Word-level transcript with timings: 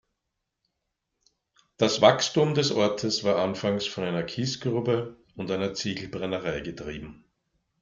Das 1.77 2.01
Wachstum 2.01 2.55
des 2.55 2.71
Ortes 2.71 3.23
war 3.23 3.35
anfangs 3.35 3.85
von 3.85 4.03
einer 4.03 4.23
Kiesgrube 4.23 5.15
und 5.35 5.51
einer 5.51 5.75
Ziegelbrennerei 5.75 6.61
getrieben. 6.61 7.25